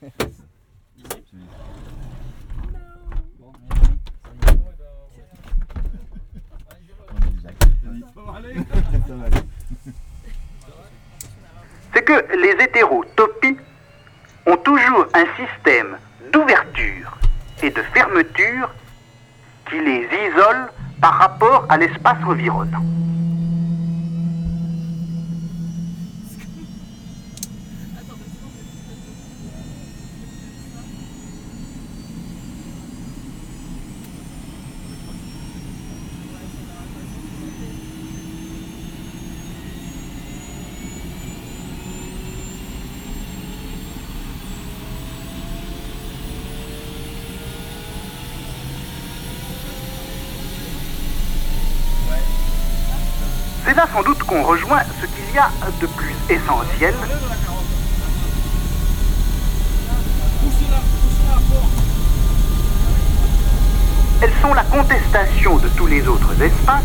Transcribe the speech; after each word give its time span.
C'est 0.00 0.10
que 12.04 12.36
les 12.36 12.64
hétérotopies 12.64 13.56
ont 14.46 14.56
toujours 14.58 15.06
un 15.14 15.24
système 15.36 15.98
d'ouverture 16.32 17.18
et 17.62 17.70
de 17.70 17.82
fermeture 17.94 18.70
qui 19.68 19.80
les 19.80 20.06
isole 20.28 20.70
par 21.00 21.14
rapport 21.14 21.66
à 21.68 21.76
l'espace 21.76 22.18
environnant. 22.24 22.84
C'est 53.67 53.67
là 53.78 53.86
sans 53.94 54.02
doute 54.02 54.18
qu'on 54.24 54.42
rejoint 54.42 54.82
ce 55.00 55.06
qu'il 55.06 55.32
y 55.32 55.38
a 55.38 55.48
de 55.80 55.86
plus 55.86 56.12
essentiel. 56.28 56.94
Elles 64.20 64.32
sont 64.42 64.52
la 64.52 64.64
contestation 64.64 65.58
de 65.58 65.68
tous 65.68 65.86
les 65.86 66.08
autres 66.08 66.42
espaces. 66.42 66.82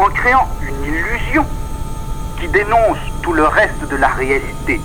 En 0.00 0.08
créant 0.08 0.48
une 0.62 0.84
illusion 0.84 1.46
qui 2.40 2.48
dénonce 2.48 2.98
tout 3.22 3.32
le 3.32 3.44
reste 3.44 3.88
de 3.88 3.94
la 3.94 4.08
réalité 4.08 4.80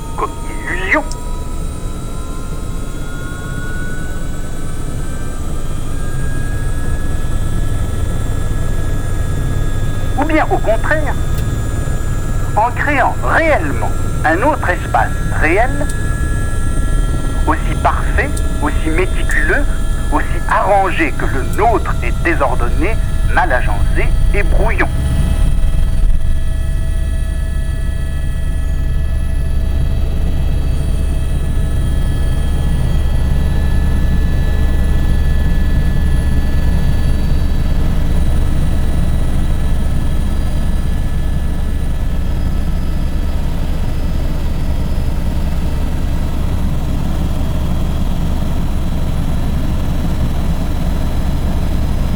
Ou 10.18 10.24
bien 10.26 10.46
au 10.52 10.58
contraire, 10.58 11.14
en 12.56 12.70
créant 12.72 13.16
réellement 13.24 13.92
un 14.26 14.42
autre 14.42 14.70
espace 14.70 15.12
réel, 15.40 15.70
aussi 17.48 17.76
parfait, 17.82 18.30
aussi 18.62 18.90
méticuleux, 18.90 19.64
aussi 20.12 20.26
arrangé 20.50 21.12
que 21.14 21.26
le 21.26 21.44
nôtre 21.58 21.96
est 22.04 22.14
désordonné, 22.24 22.96
mal 23.34 23.52
agencé 23.52 24.08
et 24.34 24.44
brouillon. 24.44 24.90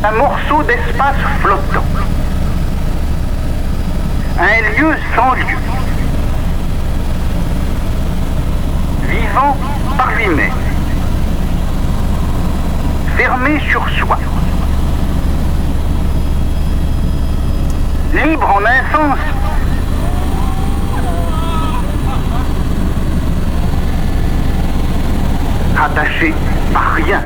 Un 0.03 0.11
morceau 0.11 0.61
d'espace 0.63 1.15
flottant. 1.41 1.85
Un 4.37 4.61
lieu 4.77 4.95
sans 5.15 5.33
lieu. 5.33 5.57
Vivant 9.09 9.55
par 9.97 10.11
lui-même. 10.15 10.51
Fermé 13.15 13.61
sur 13.69 13.87
soi. 13.97 14.17
Libre 18.13 18.55
en 18.57 18.65
un 18.65 18.91
sens. 18.91 19.19
Attaché 25.77 26.33
par 26.73 26.93
rien. 26.95 27.23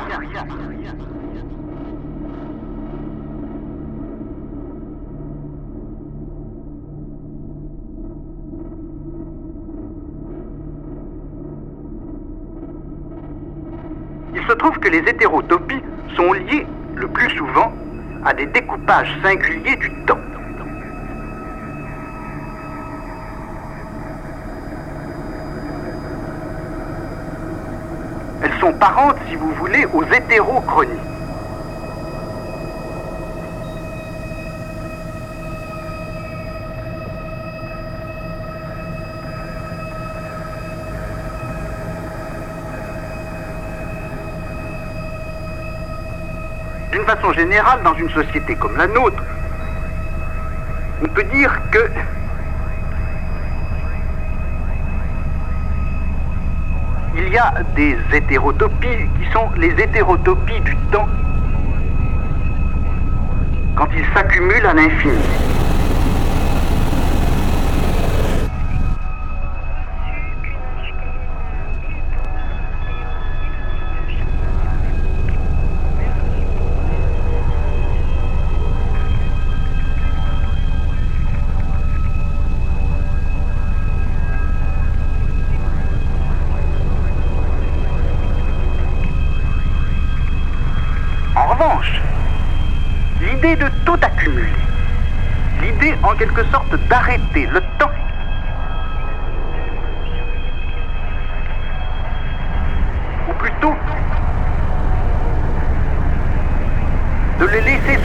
Les 14.90 15.00
hétérotopies 15.00 15.81
sont 16.16 16.34
liées 16.34 16.66
le 16.96 17.08
plus 17.08 17.30
souvent 17.31 17.74
à 18.25 18.34
des 18.34 18.46
découpages 18.48 19.14
singuliers 19.22 19.75
du 19.75 19.92
temps. 20.06 20.18
Elles 28.44 28.59
sont 28.59 28.74
parentes, 28.74 29.18
si 29.30 29.36
vous 29.36 29.52
voulez, 29.53 29.86
aux 29.94 30.03
hétérochronies. 30.03 31.17
D'une 46.97 47.06
façon 47.06 47.31
générale, 47.31 47.84
dans 47.84 47.94
une 47.94 48.09
société 48.09 48.56
comme 48.56 48.75
la 48.75 48.88
nôtre, 48.88 49.22
on 51.03 51.08
peut 51.08 51.24
dire 51.25 51.56
que 51.69 51.91
il 57.16 57.30
y 57.30 57.38
a 57.38 57.53
des 57.75 57.96
hétérotopies 58.12 59.07
qui 59.19 59.31
sont 59.31 59.47
les 59.57 59.80
hétérotopies 59.80 60.59
du 60.62 60.75
temps 60.91 61.07
quand 63.75 63.90
ils 63.96 64.06
s'accumulent 64.16 64.66
à 64.66 64.74
l'infini. 64.74 65.56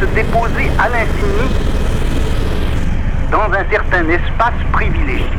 Se 0.03 0.15
déposer 0.15 0.69
à 0.81 0.89
l'infini 0.89 1.49
dans 3.31 3.45
un 3.53 3.65
certain 3.71 4.09
espace 4.09 4.61
privilégié. 4.73 5.39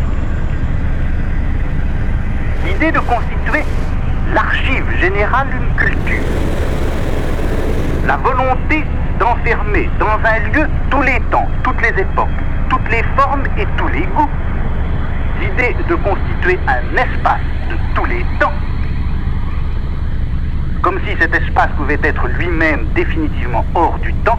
L'idée 2.66 2.92
de 2.94 3.00
constituer 3.00 3.64
l'archive 4.34 4.86
générale 5.02 5.48
d'une 5.50 5.76
culture 5.76 6.24
la 8.06 8.18
volonté 8.18 8.84
d'enfermer 9.20 9.90
dans 10.00 10.20
un 10.24 10.40
lieu 10.54 10.68
tous 10.90 11.02
les 11.02 11.20
temps, 11.32 11.48
toutes 11.64 11.82
les 11.82 12.02
époques, 12.02 12.28
toutes 12.70 12.90
les 12.90 13.04
formes 13.18 13.46
et 13.58 13.66
tous 13.78 13.88
les 13.90 14.06
goûts. 14.16 14.30
L'idée 15.42 15.76
de 15.90 15.96
constituer 15.96 16.58
un 16.68 16.98
espace 16.98 17.42
de 17.70 17.76
tous 17.96 18.06
les 18.06 18.26
temps 18.40 18.54
comme 20.84 21.00
si 21.08 21.16
cet 21.18 21.34
espace 21.34 21.70
pouvait 21.78 22.00
être 22.04 22.28
lui-même 22.28 22.86
définitivement 22.94 23.66
hors 23.74 23.98
du 24.00 24.14
temps, 24.26 24.38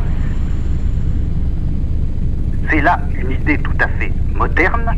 c'est 2.75 2.81
là 2.81 2.99
une 3.15 3.31
idée 3.31 3.57
tout 3.59 3.77
à 3.79 3.87
fait 3.87 4.13
moderne. 4.35 4.93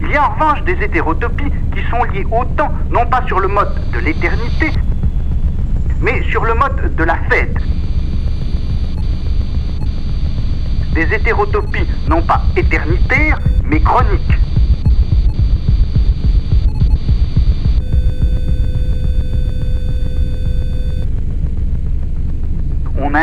Il 0.00 0.10
y 0.10 0.16
a 0.16 0.28
en 0.28 0.34
revanche 0.34 0.64
des 0.64 0.72
hétérotopies 0.72 1.44
qui 1.72 1.82
sont 1.90 2.02
liées 2.12 2.26
au 2.32 2.44
temps, 2.56 2.72
non 2.90 3.06
pas 3.06 3.24
sur 3.26 3.38
le 3.38 3.46
mode 3.46 3.74
de 3.92 4.00
l'éternité, 4.00 4.72
mais 6.00 6.22
sur 6.24 6.44
le 6.44 6.54
mode 6.54 6.96
de 6.96 7.04
la 7.04 7.18
fête. 7.30 7.56
Des 10.92 11.14
hétérotopies 11.14 11.86
non 12.08 12.22
pas 12.22 12.42
éternitaires, 12.56 13.38
mais 13.64 13.80
chroniques. 13.80 14.45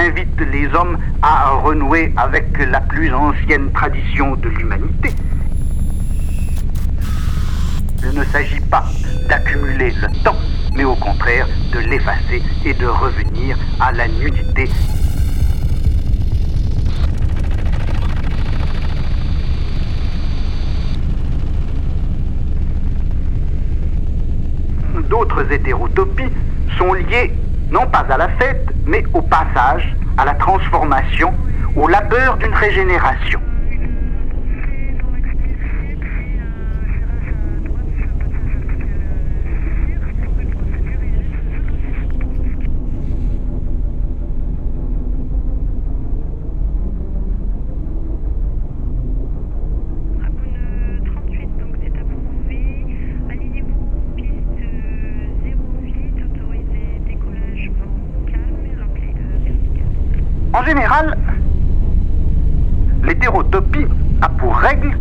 Invite 0.04 0.42
les 0.52 0.68
hommes 0.76 0.98
à 1.22 1.52
renouer 1.64 2.12
avec 2.18 2.46
la 2.58 2.82
plus 2.82 3.14
ancienne 3.14 3.72
tradition 3.72 4.36
de 4.36 4.50
l'humanité. 4.50 5.12
Il 8.04 8.20
ne 8.20 8.24
s'agit 8.26 8.60
pas 8.70 8.84
d'accumuler 9.30 9.92
le 9.92 10.24
temps, 10.24 10.36
mais 10.76 10.84
au 10.84 10.96
contraire 10.96 11.48
de 11.72 11.80
l'effacer 11.80 12.42
et 12.66 12.74
de 12.74 12.86
revenir 12.86 13.58
à 13.80 13.94
la 13.94 14.08
nudité 14.08 14.70
d'autres 25.10 25.52
hétérotopies 25.52 26.32
sont 26.78 26.94
liées 26.94 27.32
non 27.74 27.88
pas 27.88 28.06
à 28.08 28.18
la 28.18 28.30
fête, 28.40 28.70
mais 28.86 29.04
au 29.14 29.22
passage, 29.22 29.96
à 30.18 30.26
la 30.26 30.36
transformation, 30.36 31.34
au 31.76 31.88
labeur 31.88 32.38
d'une 32.38 32.54
régénération. 32.54 33.40
En 60.56 60.64
général, 60.64 61.18
a 64.22 64.30
pour 64.30 64.56
règle 64.56 64.98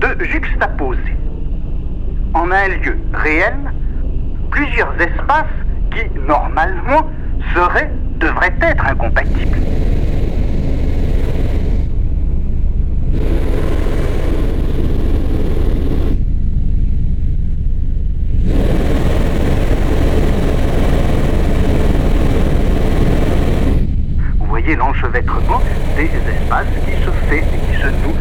de 0.00 0.24
juxtaposer 0.24 1.16
en 2.34 2.50
un 2.50 2.68
lieu 2.68 2.98
réel 3.14 3.56
plusieurs 4.50 4.94
espaces 5.00 5.46
qui, 5.90 6.02
normalement, 6.26 7.10
seraient, 7.54 7.90
devraient 8.20 8.54
être 8.60 8.86
incompatibles. 8.86 9.58
l'enchevêtrement 24.76 25.60
des 25.96 26.04
espaces 26.04 26.66
qui 26.84 26.92
se 27.04 27.10
fait 27.28 27.38
et 27.38 27.72
qui 27.72 27.80
se 27.80 27.86
noue. 27.86 28.16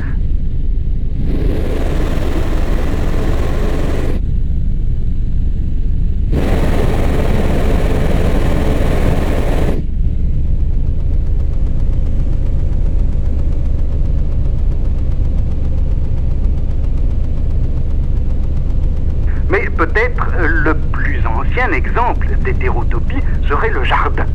Mais 19.49 19.69
peut-être 19.77 20.27
le 20.39 20.73
plus 20.73 21.19
ancien 21.25 21.71
exemple 21.71 22.27
d'hétérotopie 22.43 23.15
serait 23.47 23.69
le 23.69 23.83
jardin 23.83 24.25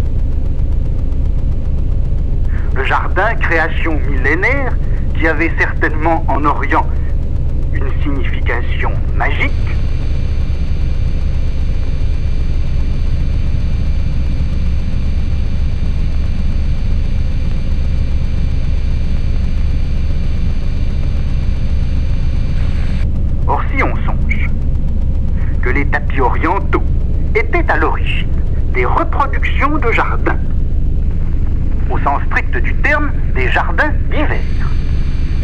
le 2.75 2.85
jardin, 2.85 3.35
création 3.37 3.99
millénaire, 4.11 4.73
qui 5.15 5.27
certainement 5.59 6.25
en 6.29 6.44
Orient 6.44 6.87
une 7.73 7.91
signification 8.03 8.93
magique. 9.17 9.50
Or, 23.49 23.62
si 23.75 23.83
on 23.83 23.97
songe 23.97 24.49
que 25.61 25.71
les 25.71 25.87
tapis 25.87 26.21
orientaux 26.21 26.83
étaient 27.35 27.65
à 27.69 27.77
l'origine 27.77 28.29
des 28.75 28.85
reproductions 28.85 29.77
de 29.79 29.91
jardins, 29.91 30.39
au 31.91 31.99
sens 31.99 32.23
strict 32.27 32.56
du 32.59 32.75
terme, 32.77 33.11
des 33.35 33.49
jardins 33.50 33.93
d'hiver. 34.11 34.39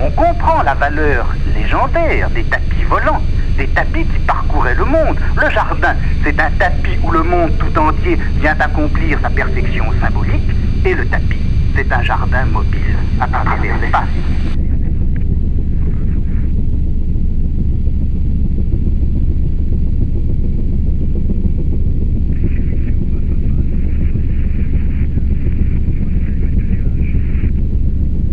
On 0.00 0.10
comprend 0.12 0.62
la 0.62 0.74
valeur 0.74 1.26
légendaire 1.54 2.30
des 2.30 2.44
tapis 2.44 2.84
volants, 2.84 3.22
des 3.56 3.66
tapis 3.68 4.04
qui 4.04 4.18
parcouraient 4.20 4.76
le 4.76 4.84
monde. 4.84 5.18
Le 5.36 5.50
jardin, 5.50 5.94
c'est 6.22 6.40
un 6.40 6.50
tapis 6.52 6.98
où 7.02 7.10
le 7.10 7.24
monde 7.24 7.50
tout 7.58 7.76
entier 7.78 8.16
vient 8.40 8.56
accomplir 8.60 9.18
sa 9.20 9.30
perfection 9.30 9.86
symbolique, 10.00 10.48
et 10.84 10.94
le 10.94 11.04
tapis, 11.06 11.42
c'est 11.74 11.92
un 11.92 12.02
jardin 12.02 12.44
mobile 12.44 12.96
à 13.20 13.26
travers 13.26 13.76
l'espace. 13.80 14.67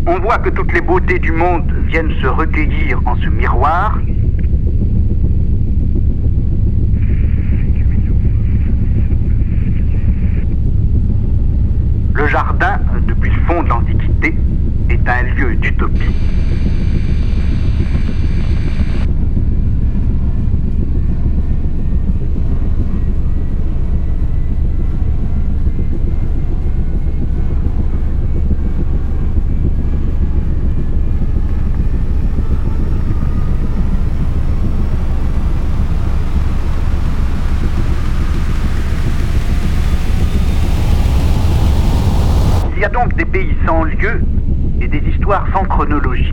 On 0.08 0.20
voit 0.20 0.38
que 0.38 0.50
toutes 0.50 0.72
les 0.74 0.82
beautés 0.82 1.20
du 1.20 1.32
monde 1.32 1.72
viennent 1.88 2.14
se 2.22 2.28
recueillir 2.28 3.00
en 3.06 3.16
ce 3.16 3.28
miroir. 3.28 3.98
Le 12.14 12.28
jardin, 12.28 12.80
depuis 13.08 13.30
le 13.30 13.42
fond 13.48 13.64
de 13.64 13.70
l'Antiquité, 13.70 14.36
est 14.90 15.10
un 15.10 15.24
lieu 15.36 15.56
d'utopie 15.56 16.16
donc 42.96 43.14
des 43.16 43.26
pays 43.26 43.56
sans 43.66 43.84
lieu 43.84 44.22
histoires 45.26 45.48
sans 45.54 45.64
chronologie. 45.64 46.32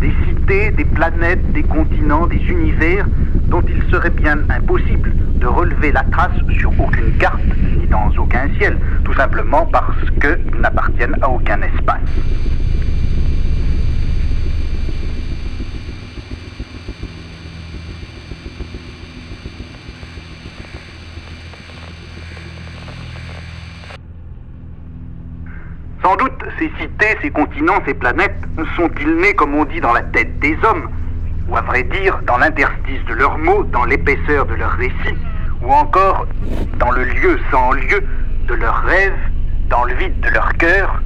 Des 0.00 0.12
cités, 0.24 0.70
des 0.70 0.84
planètes, 0.84 1.52
des 1.52 1.64
continents, 1.64 2.28
des 2.28 2.40
univers 2.48 3.04
dont 3.48 3.62
il 3.62 3.82
serait 3.90 4.10
bien 4.10 4.38
impossible 4.48 5.12
de 5.40 5.46
relever 5.48 5.90
la 5.90 6.04
trace 6.12 6.30
sur 6.56 6.70
aucune 6.80 7.12
carte 7.18 7.42
ni 7.76 7.88
dans 7.88 8.08
aucun 8.16 8.48
ciel, 8.56 8.78
tout 9.02 9.14
simplement 9.14 9.66
parce 9.66 9.98
qu'ils 10.20 10.60
n'appartiennent 10.60 11.16
à 11.20 11.28
aucun 11.28 11.60
espace. 11.62 12.02
Sans 26.06 26.14
doute, 26.14 26.45
ces 26.58 26.70
cités, 26.80 27.16
ces 27.22 27.30
continents, 27.30 27.80
ces 27.86 27.94
planètes 27.94 28.36
sont-ils 28.76 29.14
nés, 29.16 29.34
comme 29.34 29.54
on 29.54 29.64
dit, 29.64 29.80
dans 29.80 29.92
la 29.92 30.02
tête 30.02 30.38
des 30.38 30.56
hommes, 30.64 30.90
ou 31.48 31.56
à 31.56 31.60
vrai 31.60 31.82
dire, 31.82 32.18
dans 32.26 32.38
l'interstice 32.38 33.04
de 33.08 33.14
leurs 33.14 33.38
mots, 33.38 33.64
dans 33.64 33.84
l'épaisseur 33.84 34.46
de 34.46 34.54
leurs 34.54 34.72
récits, 34.72 35.16
ou 35.62 35.70
encore 35.70 36.26
dans 36.78 36.90
le 36.90 37.04
lieu 37.04 37.38
sans 37.50 37.72
lieu 37.72 38.02
de 38.48 38.54
leurs 38.54 38.82
rêves, 38.82 39.18
dans 39.68 39.84
le 39.84 39.94
vide 39.94 40.18
de 40.20 40.28
leur 40.30 40.52
cœur. 40.54 41.02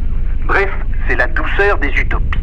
Bref, 0.46 0.70
c'est 1.08 1.16
la 1.16 1.26
douceur 1.26 1.78
des 1.78 1.88
utopies. 1.88 2.38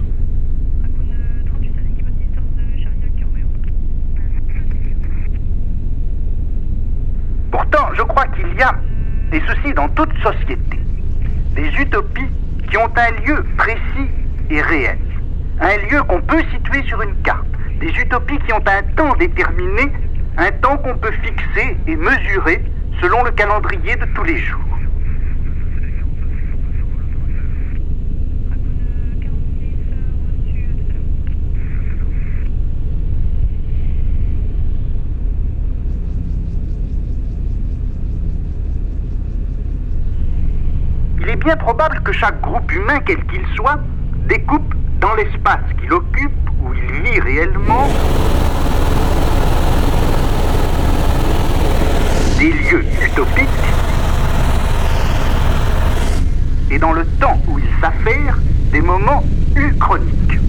Pourtant, 7.51 7.89
je 7.93 8.01
crois 8.01 8.25
qu'il 8.27 8.53
y 8.57 8.61
a, 8.61 8.75
et 9.31 9.41
ceci 9.47 9.73
dans 9.73 9.87
toute 9.89 10.13
société, 10.21 10.79
des 11.55 11.69
utopies 11.79 12.29
qui 12.69 12.77
ont 12.77 12.91
un 12.95 13.11
lieu 13.25 13.45
précis 13.57 14.09
et 14.49 14.61
réel, 14.61 14.97
un 15.61 15.77
lieu 15.89 16.01
qu'on 16.03 16.21
peut 16.21 16.43
situer 16.51 16.83
sur 16.83 17.01
une 17.01 17.15
carte, 17.21 17.47
des 17.79 17.89
utopies 17.89 18.39
qui 18.39 18.53
ont 18.53 18.63
un 18.65 18.83
temps 18.95 19.15
déterminé, 19.15 19.91
un 20.37 20.51
temps 20.51 20.77
qu'on 20.77 20.97
peut 20.97 21.13
fixer 21.23 21.77
et 21.87 21.95
mesurer 21.95 22.63
selon 23.01 23.23
le 23.23 23.31
calendrier 23.31 23.95
de 23.95 24.05
tous 24.15 24.23
les 24.23 24.37
jours. 24.37 24.59
Il 41.19 41.26
est 41.37 41.43
bien 41.43 41.57
probable 41.57 41.99
que 42.01 42.11
chaque 42.11 42.41
groupe 42.41 42.71
humain, 42.71 42.99
quel 43.05 43.23
qu'il 43.27 43.45
soit, 43.55 43.79
découpe 44.27 44.73
dans 44.99 45.13
l'espace 45.15 45.59
qu'il 45.79 45.93
occupe, 45.93 46.31
où 46.61 46.73
il 46.73 47.03
vit 47.03 47.19
réellement, 47.19 47.87
des 52.39 52.51
lieux 52.51 52.85
utopiques, 53.05 53.47
et 56.71 56.79
dans 56.79 56.93
le 56.93 57.05
temps 57.19 57.39
où 57.47 57.59
il 57.59 57.65
s'affaire, 57.81 58.37
des 58.71 58.81
moments 58.81 59.23
uchroniques. 59.55 60.39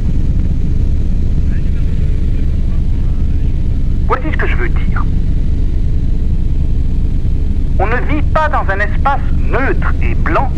Voici 4.06 4.24
ce 4.32 4.36
que 4.36 4.46
je 4.46 4.56
veux 4.56 4.68
dire. 4.68 5.04
On 7.80 7.86
ne 7.86 7.96
vit 8.08 8.22
pas 8.22 8.48
dans 8.48 8.64
un 8.68 8.80
espace 8.80 9.20
neutre 9.38 9.92
et 10.02 10.14
blanc. 10.16 10.50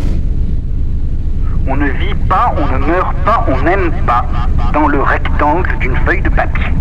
On 1.68 1.76
ne 1.76 1.86
vit 1.90 2.14
pas, 2.26 2.54
on 2.56 2.78
ne 2.78 2.86
meurt 2.86 3.14
pas, 3.26 3.44
on 3.46 3.60
n'aime 3.62 3.92
pas 4.06 4.24
dans 4.72 4.88
le 4.88 5.02
rectangle 5.02 5.68
d'une 5.80 5.96
feuille 5.96 6.22
de 6.22 6.30
papier. 6.30 6.72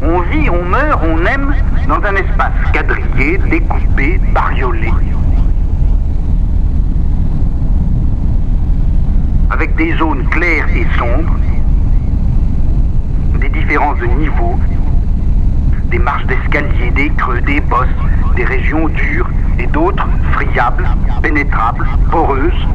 On 0.00 0.20
vit, 0.20 0.48
on 0.48 0.64
meurt, 0.64 1.02
on 1.04 1.26
aime 1.26 1.54
dans 1.86 2.02
un 2.02 2.16
espace 2.16 2.52
quadrillé, 2.72 3.36
découpé, 3.50 4.18
bariolé. 4.32 4.90
Avec 9.50 9.76
des 9.76 9.94
zones 9.98 10.26
claires 10.30 10.68
et 10.74 10.86
sombres, 10.98 11.36
des 13.40 13.48
différences 13.50 13.98
de 13.98 14.06
niveau, 14.06 14.58
des 15.90 15.98
marches 15.98 16.26
d'escalier, 16.26 16.90
des 16.90 17.10
creux, 17.10 17.40
des 17.40 17.60
bosses, 17.60 17.86
des 18.34 18.44
régions 18.44 18.88
dures 18.88 19.28
et 19.58 19.66
d'autres 19.66 20.06
friables, 20.32 20.86
pénétrables, 21.22 21.86
poreuses. 22.10 22.66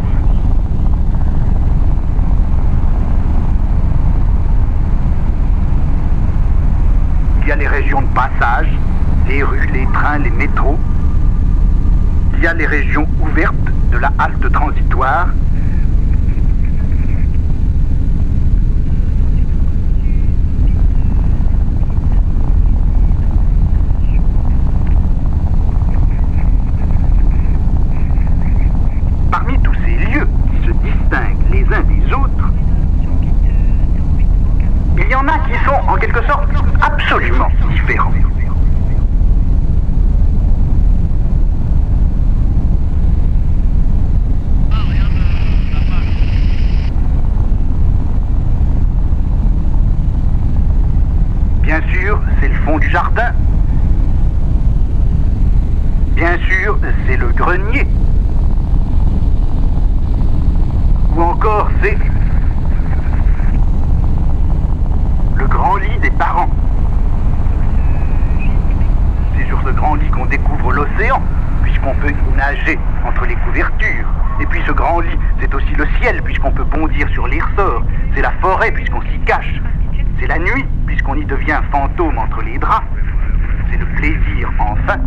Il 7.42 7.48
y 7.48 7.52
a 7.52 7.56
les 7.56 7.68
régions 7.68 8.02
de 8.02 8.08
passage, 8.08 8.68
les 9.28 9.44
rues, 9.44 9.68
les 9.74 9.86
trains, 9.94 10.20
les 10.20 10.30
métros. 10.30 10.80
Il 12.38 12.44
y 12.44 12.48
a 12.48 12.54
les 12.54 12.66
régions 12.66 13.08
ouvertes 13.22 13.56
de 13.92 13.98
la 13.98 14.12
halte 14.18 14.52
transitoire 14.52 15.28
Parmi 29.32 29.58
tous 29.62 29.74
ces 29.86 29.98
lieux 30.12 30.28
qui 30.50 30.68
se 30.68 30.72
distinguent 30.72 31.52
les 31.52 31.64
uns 31.74 31.84
des 31.84 32.14
autres, 32.14 32.52
il 34.98 35.08
y 35.10 35.16
en 35.16 35.28
a 35.28 35.40
qui 35.40 35.54
sont 35.66 35.90
en 35.90 35.96
quelque 35.96 36.22
sorte 36.26 36.50
absolument 36.82 37.50
différents. 37.70 38.12
Bien 51.62 51.82
c'est 52.40 52.48
le 52.48 52.56
fond 52.66 52.78
du 52.80 52.90
jardin. 52.90 53.32
Bien 56.16 56.38
sûr, 56.40 56.78
c'est 57.08 57.18
le 57.18 57.28
grenier. 57.30 57.88
Ou 61.16 61.22
encore, 61.22 61.70
c'est 61.82 61.98
le 65.36 65.48
grand 65.48 65.78
lit 65.78 66.00
des 66.02 66.12
parents. 66.12 66.50
C'est 69.36 69.48
sur 69.48 69.62
ce 69.64 69.70
grand 69.70 69.96
lit 69.96 70.10
qu'on 70.10 70.26
découvre 70.26 70.74
l'océan, 70.74 71.22
puisqu'on 71.64 71.94
peut 71.96 72.12
y 72.12 72.38
nager 72.38 72.80
entre 73.06 73.26
les 73.26 73.36
couvertures. 73.36 74.08
Et 74.40 74.46
puis 74.46 74.62
ce 74.66 74.72
grand 74.72 75.00
lit, 75.00 75.18
c'est 75.40 75.54
aussi 75.54 75.74
le 75.76 75.88
ciel, 76.00 76.22
puisqu'on 76.24 76.52
peut 76.52 76.64
bondir 76.64 77.08
sur 77.10 77.28
les 77.28 77.40
ressorts. 77.40 77.84
C'est 78.16 78.22
la 78.22 78.32
forêt, 78.42 78.72
puisqu'on 78.72 79.02
s'y 79.02 79.20
cache. 79.26 79.62
C'est 80.22 80.28
la 80.28 80.38
nuit, 80.38 80.66
puisqu'on 80.86 81.16
y 81.16 81.26
devient 81.26 81.60
fantôme 81.72 82.20
entre 82.20 82.44
les 82.44 82.60
draps. 82.60 82.86
C'est 83.72 83.78
le 83.80 83.88
plaisir, 83.88 84.54
enfin. 84.60 85.02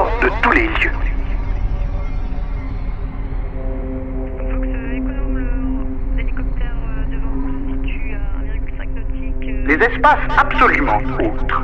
Hors 0.00 0.10
de 0.22 0.28
tous 0.42 0.52
les 0.52 0.66
lieux. 0.66 0.92
Fox 4.50 4.66
économe, 4.96 5.36
le- 5.38 6.16
l'hélicoptère 6.16 6.74
devant 7.10 7.34
vous 7.34 7.76
se 7.82 7.86
situe 7.86 8.14
à 8.14 8.40
1,5 8.40 8.88
nautique. 8.94 9.48
euh, 9.48 9.66
Les 9.66 9.74
espaces 9.84 10.26
absolument 10.38 10.98
autres. 11.18 11.62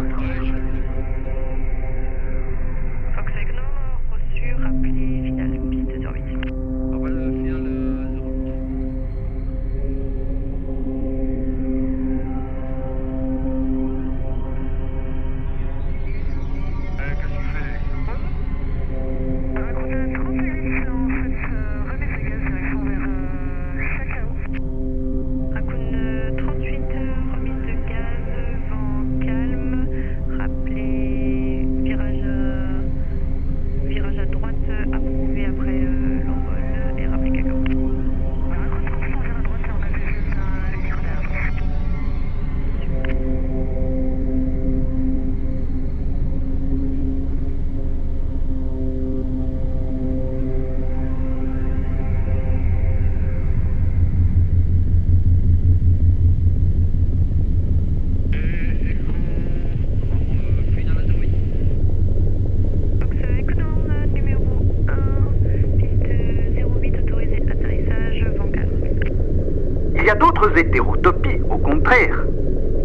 Hétérotopies, 70.56 71.40
au 71.50 71.58
contraire, 71.58 72.24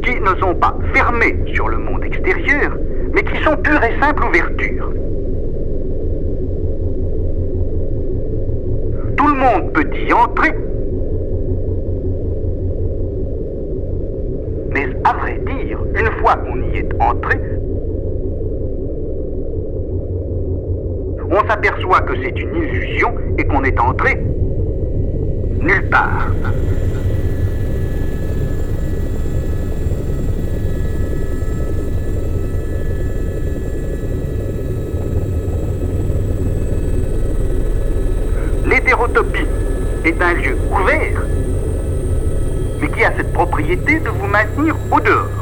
qui 0.03 0.19
ne 0.19 0.35
sont 0.39 0.55
pas 0.55 0.75
fermées 0.93 1.35
sur 1.53 1.69
le 1.69 1.77
monde 1.77 2.03
extérieur, 2.03 2.71
mais 3.13 3.23
qui 3.23 3.41
sont 3.43 3.55
pure 3.57 3.83
et 3.83 3.99
simple 3.99 4.23
ouverture. 4.25 4.91
Tout 9.17 9.27
le 9.27 9.35
monde 9.35 9.73
peut 9.73 9.87
y 9.95 10.13
entrer, 10.13 10.53
mais 14.73 14.87
à 15.03 15.13
vrai 15.13 15.39
dire, 15.45 15.79
une 15.95 16.11
fois 16.19 16.35
qu'on 16.37 16.61
y 16.61 16.77
est 16.77 16.89
entré, 16.99 17.37
on 21.31 21.47
s'aperçoit 21.47 22.01
que 22.01 22.13
c'est 22.21 22.37
une 22.39 22.55
illusion 22.55 23.13
et 23.37 23.43
qu'on 23.45 23.63
est 23.63 23.79
entré 23.79 24.21
nulle 25.61 25.89
part. 25.89 26.27
Est 40.05 40.21
un 40.21 40.33
lieu 40.33 40.55
ouvert, 40.71 41.21
mais 42.79 42.87
qui 42.87 43.03
a 43.03 43.13
cette 43.15 43.33
propriété 43.33 43.99
de 43.99 44.09
vous 44.09 44.27
maintenir 44.27 44.75
au 44.89 44.99
dehors? 45.01 45.40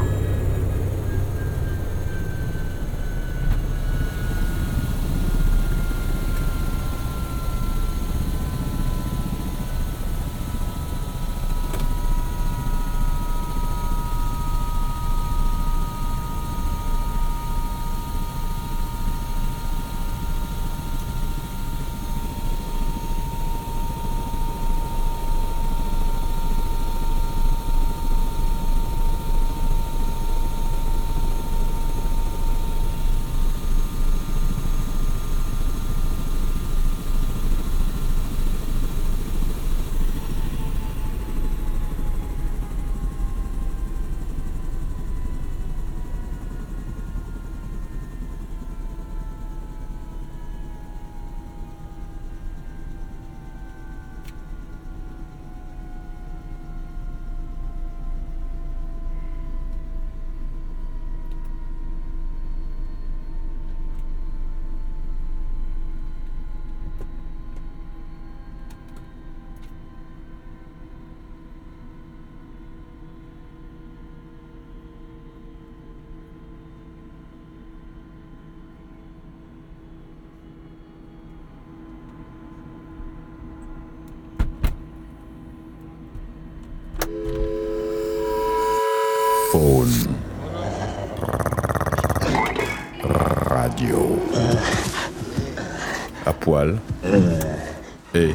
Et 98.14 98.30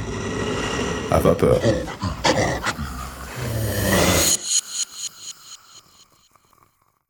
à 1.12 1.20
vapeur. 1.20 1.60